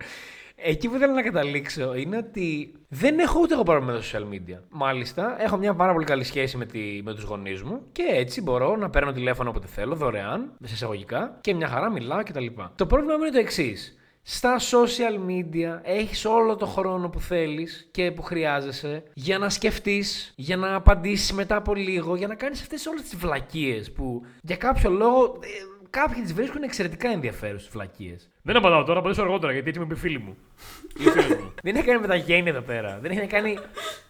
[0.58, 4.34] Εκεί που θέλω να καταλήξω είναι ότι δεν έχω ούτε εγώ πρόβλημα με τα social
[4.34, 4.60] media.
[4.68, 8.42] Μάλιστα, έχω μια πάρα πολύ καλή σχέση με, τη, με τους γονείς μου και έτσι
[8.42, 12.46] μπορώ να παίρνω τηλέφωνο όποτε θέλω, δωρεάν, σε εισαγωγικά, και μια χαρά μιλάω κτλ.
[12.74, 13.95] Το πρόβλημα μου είναι το εξής.
[14.28, 20.32] Στα social media έχεις όλο το χρόνο που θέλεις και που χρειάζεσαι για να σκεφτείς,
[20.36, 24.56] για να απαντήσεις μετά από λίγο, για να κάνεις αυτές όλες τις βλακίες που για
[24.56, 25.46] κάποιο λόγο ε,
[25.90, 28.30] κάποιοι τις βρίσκουν εξαιρετικά ενδιαφέρουσες βλακίες.
[28.42, 30.36] Δεν απαντάω τώρα, απαντήσω αργότερα γιατί έτσι είμαι με φίλοι μου.
[31.00, 31.52] Ή φίλοι μου.
[31.62, 32.98] Δεν έχει να κάνει με τα γένεια εδώ πέρα.
[33.02, 33.58] Δεν έχει να κάνει.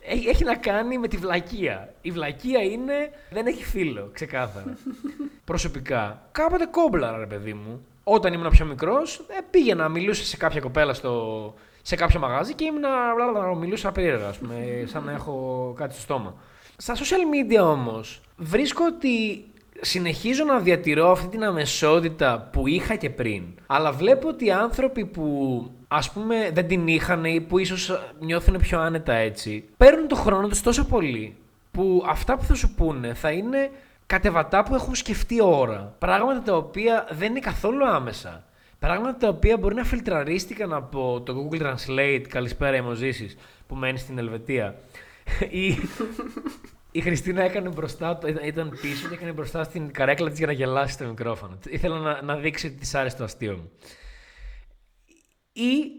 [0.07, 1.95] Έχει, έχει να κάνει με τη βλακεία.
[2.01, 3.11] Η βλακεία είναι.
[3.31, 4.77] Δεν έχει φίλο, ξεκάθαρα.
[5.45, 7.87] Προσωπικά, κάποτε κόμπλαρα, ρε παιδί μου.
[8.09, 12.65] Όταν ήμουν πιο μικρός, ε, πήγαινα, μιλούσα σε κάποια κοπέλα στο, σε κάποιο μαγάζι και
[12.65, 13.59] ήμουν.
[13.59, 14.55] μιλούσα περίεργα, ας πούμε,
[14.93, 16.35] σαν να έχω κάτι στο στόμα.
[16.77, 19.45] Στα social media όμως, βρίσκω ότι
[19.81, 23.43] συνεχίζω να διατηρώ αυτή την αμεσότητα που είχα και πριν.
[23.67, 25.27] Αλλά βλέπω ότι οι άνθρωποι που
[25.89, 30.49] ας πούμε δεν την είχαν ή που ίσως νιώθουν πιο άνετα έτσι, παίρνουν το χρόνο
[30.49, 31.37] τους τόσο πολύ
[31.71, 33.71] που αυτά που θα σου πούνε θα είναι
[34.07, 35.97] κατεβατά που έχουν σκεφτεί ώρα.
[35.99, 38.45] Πράγματα τα οποία δεν είναι καθόλου άμεσα.
[38.79, 44.19] Πράγματα τα οποία μπορεί να φιλτραρίστηκαν από το Google Translate, καλησπέρα εμοζήσεις, που μένει στην
[44.19, 44.79] Ελβετία.
[45.51, 45.79] ή
[46.91, 50.99] η Χριστίνα έκανε μπροστά, ήταν πίσω και έκανε μπροστά στην καρέκλα της για να γελάσει
[50.99, 51.59] το μικρόφωνο.
[51.69, 53.71] Ήθελα να, να δείξει ότι της άρεσε το αστείο μου.
[55.53, 55.91] Ή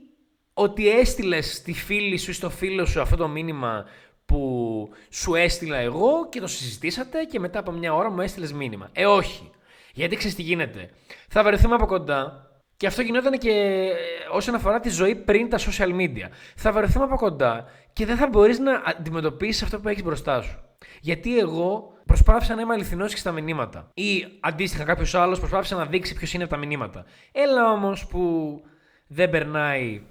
[0.54, 3.86] ότι έστειλες στη φίλη σου ή στο φίλο σου αυτό το μήνυμα
[4.28, 8.90] που σου έστειλα εγώ και το συζητήσατε και μετά από μια ώρα μου έστειλες μήνυμα.
[8.94, 9.52] Ε, όχι.
[9.94, 10.90] Γιατί ξέρεις τι γίνεται.
[11.28, 13.92] Θα βρεθούμε από κοντά και αυτό γινόταν και ε,
[14.32, 16.30] όσον αφορά τη ζωή πριν τα social media.
[16.56, 20.60] Θα βρεθούμε από κοντά και δεν θα μπορείς να αντιμετωπίσεις αυτό που έχεις μπροστά σου.
[21.02, 23.92] Γιατί εγώ προσπάθησα να είμαι αληθινός και στα μηνύματα.
[23.94, 27.06] Ή αντίστοιχα κάποιος άλλος προσπάθησε να δείξει ποιος είναι τα μηνύματα.
[27.32, 28.62] Έλα όμως που
[29.08, 30.02] δεν περνάει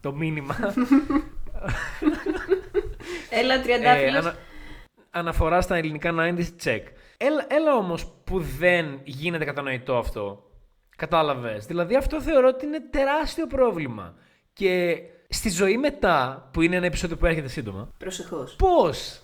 [0.00, 0.56] το μήνυμα.
[3.30, 4.26] Έλα τριαντάφυλλος.
[4.26, 4.34] Ε,
[5.10, 6.82] αναφορά στα ελληνικά 90s check.
[7.16, 10.50] Έλα, έλα όμως που δεν γίνεται κατανοητό αυτό.
[10.96, 11.66] Κατάλαβες.
[11.66, 14.14] Δηλαδή αυτό θεωρώ ότι είναι τεράστιο πρόβλημα.
[14.52, 17.92] Και στη ζωή μετά, που είναι ένα επεισόδιο που έρχεται σύντομα.
[17.98, 18.56] Προσεχώς.
[18.56, 19.22] Πώς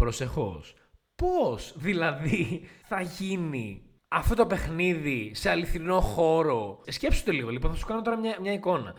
[0.00, 0.74] προσεχώς.
[1.14, 7.76] Πώς δηλαδή θα γίνει αυτό το παιχνίδι σε αληθινό χώρο; Σκέψου το λίγο, λοιπόν, θα
[7.76, 8.94] σου κάνω τώρα μια, μια εικόνα.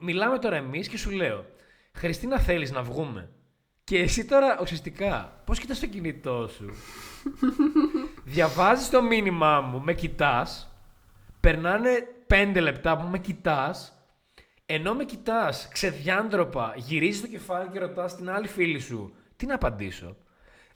[0.00, 1.44] Μιλάμε τώρα εμείς και σου λέω,
[1.92, 3.30] Χριστίνα θέλεις να βγούμε;
[3.84, 6.74] Και εσύ τώρα ουσιαστικά, πώς κοιτάς το κινητό σου;
[8.24, 10.76] Διαβάζεις το μήνυμά μου, με κοιτάς,
[11.40, 11.90] περνάνε
[12.26, 13.92] πέντε λεπτά που με κοιτάς,
[14.66, 19.54] ενώ με κοιτάς ξεδιάντροπα, γυρίζεις το κεφάλι και ρωτάς την άλλη φίλη σου, τι να
[19.54, 20.16] απαντήσω;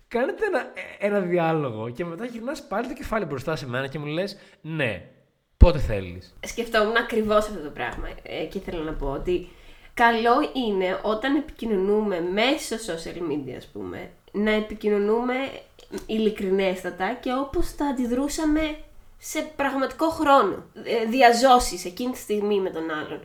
[0.09, 4.07] Κάνετε ένα, ένα διάλογο και μετά γυρνάς πάλι το κεφάλι μπροστά σε μένα και μου
[4.07, 5.09] λες ναι,
[5.57, 6.35] πότε θέλεις.
[6.41, 9.49] Σκεφτόμουν ακριβώς αυτό το πράγμα ε, και ήθελα να πω ότι
[9.97, 15.35] καλό είναι όταν επικοινωνούμε μέσω social media, ας πούμε, να επικοινωνούμε
[16.07, 18.77] ειλικρινέστατα και όπως θα αντιδρούσαμε
[19.19, 20.65] σε πραγματικό χρόνο.
[20.85, 23.21] Ε, διαζώσεις εκείνη τη στιγμή με τον άλλον.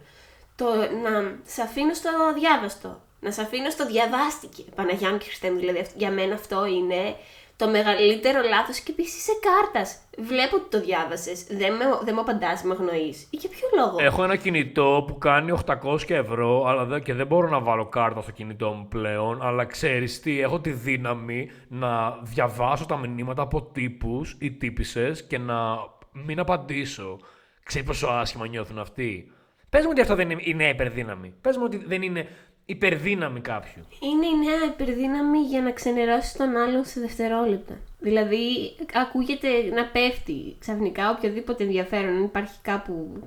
[0.56, 4.64] Το να σε αφήνω στο αδιάβαστο να σε αφήνω στο διαβάστηκε.
[4.76, 7.16] Παναγιά μου και Χριστέ μου, δηλαδή για μένα αυτό είναι
[7.62, 10.00] το μεγαλύτερο λάθος και επίσης σε κάρτας.
[10.18, 11.44] Βλέπω ότι το διάβασες.
[11.44, 13.28] Δεν, με, δεν μου απαντάς, με αγνοείς.
[13.30, 17.28] Ή για ποιο λόγο; Έχω ένα κινητό που κάνει 800 ευρώ αλλά δεν, και δεν
[17.28, 19.42] μπορώ να βάλω κάρτα στο κινητό μου πλέον.
[19.42, 25.38] Αλλά ξέρεις τι, έχω τη δύναμη να διαβάσω τα μηνύματα από τύπους ή τύπησες και
[25.38, 25.78] να
[26.12, 27.20] μην απαντήσω.
[27.64, 29.32] Ξέρεις πόσο άσχημα νιώθουν αυτοί;
[29.72, 31.34] Πες μου ότι αυτό δεν είναι η νέα υπερδύναμη.
[31.42, 32.28] Πες μου ότι δεν είναι
[32.66, 33.84] υπερδύναμη κάποιου.
[34.00, 37.78] Είναι η νέα υπερδύναμη για να ξενερώσει τον άλλον σε δευτερόλεπτα.
[38.00, 42.16] Δηλαδή, ακούγεται να πέφτει ξαφνικά οποιοδήποτε ενδιαφέρον.
[42.16, 43.24] Αν υπάρχει κάπου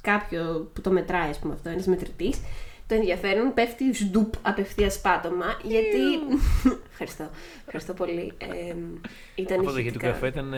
[0.00, 2.40] κάποιο που το μετράει, ας πούμε αυτό, ένας μετρητής,
[2.86, 5.60] το ενδιαφέρον πέφτει σντουπ απευθεία πάτωμα.
[5.62, 5.98] Γιατί.
[6.90, 7.30] ευχαριστώ.
[7.58, 8.32] Ευχαριστώ πολύ.
[8.38, 8.74] Ε,
[9.34, 10.54] ήταν Από το γιατί του καφέ ήταν.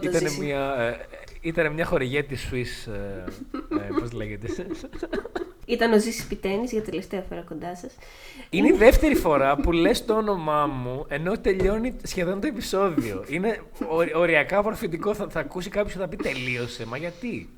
[0.00, 1.06] ήταν μια, ε,
[1.40, 2.92] ήταν μια χορηγέτη Swiss.
[2.92, 3.24] Ε,
[3.76, 4.48] ε, Πώς λέγεται.
[5.66, 7.92] Ήταν ο Ζήσης Πιτένης για τελευταία φορά κοντά σας.
[8.50, 13.24] Είναι η δεύτερη φορά που λες το όνομά μου ενώ τελειώνει σχεδόν το επεισόδιο.
[13.28, 13.60] Είναι
[14.14, 15.14] οριακά προφητικό.
[15.14, 16.86] Θα, θα ακούσει κάποιος και θα πει τελείωσε.
[16.86, 17.48] Μα γιατί;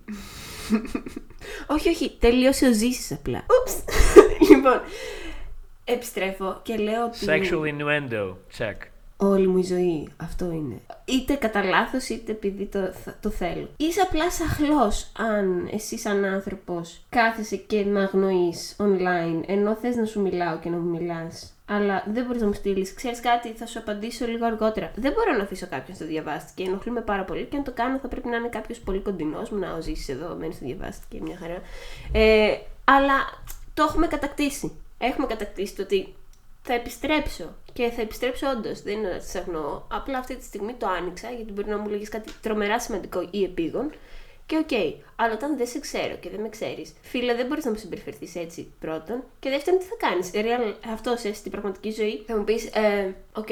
[1.66, 2.16] όχι, όχι.
[2.18, 3.46] Τελείωσε ο Ζήσης απλά.
[4.50, 4.80] λοιπόν,
[5.84, 7.18] επιστρέφω και λέω ότι...
[7.26, 8.36] Sexual innuendo.
[8.58, 10.08] Check όλη μου η ζωή.
[10.16, 10.80] Αυτό είναι.
[11.04, 13.68] Είτε κατά λάθος, είτε επειδή το, το θέλω.
[13.76, 20.04] Είσαι απλά σαχλός αν εσύ σαν άνθρωπος κάθεσαι και με αγνοείς online, ενώ θες να
[20.04, 21.52] σου μιλάω και να μου μιλάς.
[21.70, 22.94] Αλλά δεν μπορείς να μου στείλεις.
[22.94, 24.90] Ξέρεις κάτι, θα σου απαντήσω λίγο αργότερα.
[24.94, 27.44] Δεν μπορώ να αφήσω κάποιον στο διαβάστη και ενοχλούμε πάρα πολύ.
[27.44, 30.36] Και αν το κάνω, θα πρέπει να είναι κάποιος πολύ κοντινός μου να ζήσεις εδώ,
[30.38, 31.62] μένεις στο διαβάστη και μια χαρά.
[32.12, 33.14] Ε, αλλά
[33.74, 34.72] το έχουμε κατακτήσει.
[34.98, 36.14] Έχουμε κατακτήσει το ότι
[36.68, 37.56] θα επιστρέψω.
[37.72, 38.82] Και θα επιστρέψω όντως.
[38.82, 39.82] Δεν είναι να τι αγνοώ.
[39.90, 43.44] Απλά αυτή τη στιγμή το άνοιξα γιατί μπορεί να μου λέγεις κάτι τρομερά σημαντικό ή
[43.44, 43.90] επίγον.
[44.46, 44.74] Και οκ,
[45.16, 48.34] αλλά όταν δεν σε ξέρω και δεν με ξέρεις, φίλε, δεν μπορείς να μου συμπεριφερθείς
[48.34, 49.24] έτσι πρώτον.
[49.38, 50.30] Και δεύτερον, τι θα κάνεις;
[50.92, 53.48] Αυτό σε στην πραγματική ζωή θα μου πεις, ε, οκ,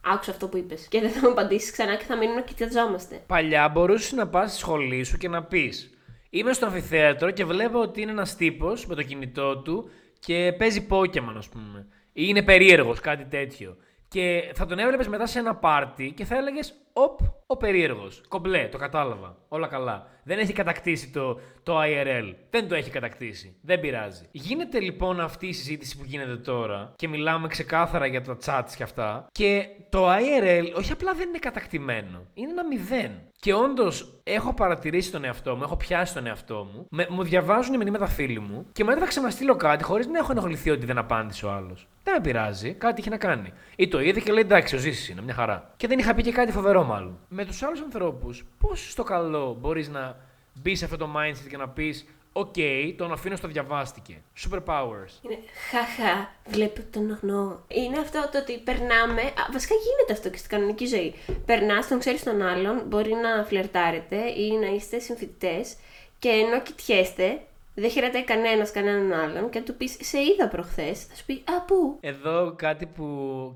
[0.00, 0.86] άκουσα αυτό που είπες.
[0.88, 3.22] Και δεν θα μου απαντήσεις ξανά και θα μείνουμε να κοιταζόμαστε.
[3.26, 5.90] Παλιά μπορούσες να πας στη σχολή σου και να πεις:
[6.30, 10.86] Είμαι στο αμφιθέατρο και βλέπω ότι είναι ένας τύπος με το κινητό του και παίζει
[10.90, 11.86] Pokemon, ας πούμε.
[12.18, 13.76] Ή είναι περίεργος, κάτι τέτοιο.
[14.08, 18.22] Και θα τον έβλεπες μετά σε ένα πάρτι και θα έλεγες: Οπ, ο περίεργος.
[18.28, 19.36] Κομπλέ, το κατάλαβα.
[19.48, 20.06] Όλα καλά.
[20.22, 22.34] Δεν έχει κατακτήσει το, το IRL.
[22.50, 23.56] Δεν το έχει κατακτήσει.
[23.62, 24.28] Δεν πειράζει.
[24.30, 28.82] Γίνεται λοιπόν αυτή η συζήτηση που γίνεται τώρα και μιλάμε ξεκάθαρα για τα chats και
[28.82, 29.26] αυτά.
[29.32, 32.26] Και το IRL όχι απλά δεν είναι κατακτημένο.
[32.34, 33.10] Είναι ένα μηδέν.
[33.40, 36.86] Και όντως έχω παρατηρήσει τον εαυτό μου, έχω πιάσει τον εαυτό μου.
[36.90, 40.70] Με, μου διαβάζουν μηνύματα φίλοι μου και μετά θα ξαναστείλω κάτι χωρίς να έχω ενοχληθεί
[40.70, 41.88] ότι δεν απάντησε ο άλλος.
[42.02, 43.52] Δεν με πειράζει, κάτι είχε να κάνει.
[43.76, 45.72] Ή το είδε και λέει εντάξει, ο Ζήσης είναι μια χαρά.
[45.76, 47.18] Και δεν είχα πει και κάτι φοβερό μάλλον.
[47.28, 50.16] Με τους άλλους ανθρώπους, πώς στο καλό μπορείς να
[50.54, 52.06] μπεις σε αυτό το mindset και να πεις
[52.38, 54.22] OK, okay, τον αφήνω στο διαβάστηκε.
[54.44, 55.12] Superpowers.
[55.22, 55.38] Είναι
[55.70, 57.64] χαχα, βλέπω, τον αγνοώ.
[57.68, 59.22] Είναι αυτό το ότι περνάμε.
[59.52, 61.14] βασικά γίνεται αυτό και στην κανονική ζωή.
[61.46, 65.76] Περνάς, τον ξέρεις τον άλλον, μπορεί να φλερτάρετε ή να είστε συμφοιτητές
[66.18, 67.40] και ενώ κοιτιέστε,
[67.78, 71.32] δεν χαιρετάει κανένας κανέναν άλλον και αν του πεις Σε είδα προχθές, θα σου πει
[71.32, 73.06] Α, πού; Εδώ κάτι που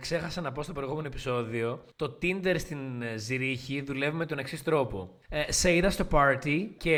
[0.01, 1.85] ξέχασα να πω στο προηγούμενο επεισόδιο.
[1.97, 5.11] Το Tinder στην ε, Ζυρίχη δουλεύει με τον εξής τρόπο.
[5.29, 6.97] Ε, σε είδα στο party και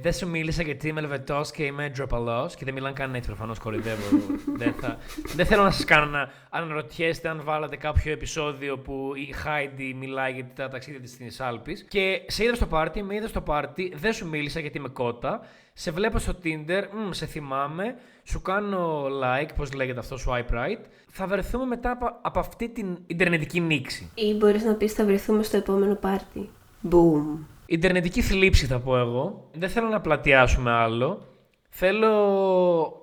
[0.00, 3.58] δεν σου μίλησα γιατί είμαι λεβετός και είμαι ντροπαλός και δεν μιλάνε καν έτσι προφανώς
[3.58, 4.16] κορυδεύω.
[4.60, 4.98] δεν, θα...
[5.34, 10.32] δεν θέλω να σας κάνω να αναρωτιέστε αν βάλατε κάποιο επεισόδιο που η Χάιντι μιλάει
[10.32, 11.84] για τα ταξίδια της στην Άλπης.
[11.88, 15.40] Και σε είδα στο party, με είδα στο party, δεν σου μίλησα γιατί είμαι κότα
[15.72, 20.84] σε βλέπω στο Tinder, μ, σε θυμάμαι, σου κάνω like, πώς λέγεται αυτό, swipe right,
[21.10, 24.10] θα βρεθούμε μετά από, από αυτή την Ιντερνετική νήξη.
[24.14, 26.50] Ή μπορείς να πεις θα βρεθούμε στο επόμενο πάρτι.
[26.90, 27.44] Boom.
[27.66, 29.48] Ιντερνετική θλίψη θα πω εγώ.
[29.52, 31.26] Δεν θέλω να πλατιάσουμε άλλο.
[31.68, 32.12] Θέλω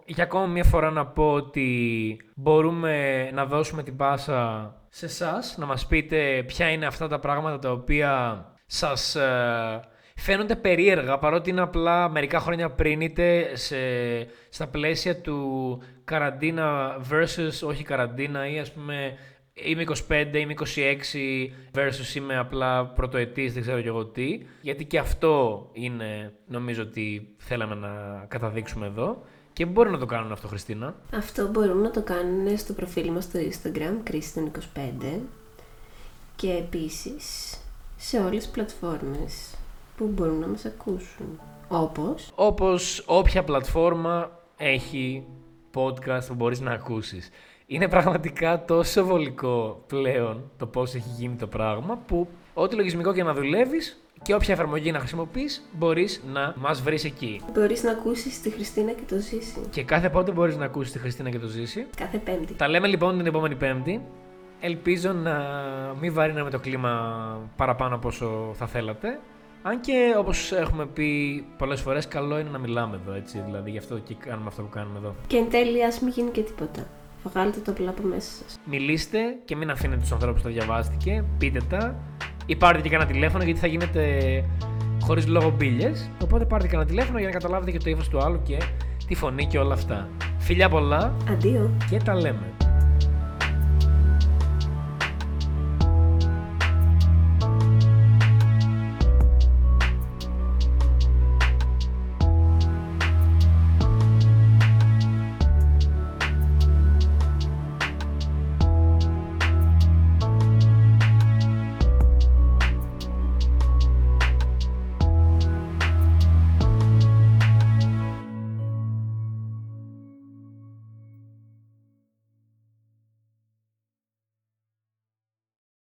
[0.05, 5.65] για ακόμα μια φορά να πω ότι μπορούμε να δώσουμε την πάσα σε εσάς να
[5.65, 9.79] μας πείτε ποια είναι αυτά τα πράγματα τα οποία σας ε,
[10.19, 13.77] φαίνονται περίεργα παρότι είναι απλά μερικά χρόνια πριν είτε σε,
[14.49, 19.17] στα πλαίσια του καραντίνα versus όχι καραντίνα ή ας πούμε
[19.53, 24.39] είμαι 25, είμαι 26 versus είμαι απλά πρωτοετής, δεν ξέρω και εγώ τι.
[24.61, 29.23] Γιατί και αυτό είναι νομίζω ότι θέλαμε να καταδείξουμε εδώ.
[29.53, 30.95] Και μπορεί να το κάνουν αυτό, Χριστίνα.
[31.13, 35.19] Αυτό μπορούν να το κάνουν στο προφίλ μας στο Instagram, Christian25
[36.35, 37.57] και επίσης
[37.97, 39.48] σε όλες τις πλατφόρμες
[39.99, 41.39] που μπορούν να μας ακούσουν.
[41.67, 42.31] Όπως...
[42.35, 45.25] Όπως όποια πλατφόρμα έχει
[45.73, 47.29] podcast που μπορείς να ακούσεις.
[47.65, 53.23] Είναι πραγματικά τόσο βολικό πλέον το πώς έχει γίνει το πράγμα που ό,τι λογισμικό και
[53.23, 57.41] να δουλεύεις και όποια εφαρμογή να χρησιμοποιείς μπορείς να μας βρεις εκεί.
[57.53, 59.61] Μπορείς να ακούσεις τη Χριστίνα και το Ζήση.
[59.69, 61.87] Και κάθε πότε μπορείς να ακούσεις τη Χριστίνα και το Ζήση.
[61.97, 62.53] Κάθε Πέμπτη.
[62.53, 64.01] Τα λέμε λοιπόν την επόμενη Πέμπτη.
[64.59, 65.39] Ελπίζω να
[65.99, 69.19] μην βαρύναμε το κλίμα παραπάνω από όσο θα θέλατε.
[69.61, 73.41] Αν και όπως έχουμε πει πολλές φορές, καλό είναι να μιλάμε εδώ, έτσι.
[73.45, 75.15] Δηλαδή, γι' αυτό και κάνουμε αυτό που κάνουμε εδώ.
[75.27, 76.87] Και εν τέλει, ας μην γίνει και τίποτα.
[77.23, 78.59] Βγάλετε το απλά από μέσα σας.
[78.65, 81.23] Μιλήστε και μην αφήνετε τους ανθρώπους που τα διαβάστηκε.
[81.37, 81.95] Πείτε τα.
[82.45, 84.03] Ή πάρτε και κανένα τηλέφωνο, γιατί θα γίνετε
[85.01, 85.91] χωρίς λόγο μπύλε.
[86.23, 88.57] Οπότε πάρτε και κανένα τηλέφωνο για να καταλάβετε και το ύφος του άλλου και
[89.07, 90.09] τη φωνή και όλα αυτά.
[90.37, 91.13] Φιλιά πολλά.
[91.29, 91.71] Αντίο.
[91.89, 92.68] Και τα λέμε.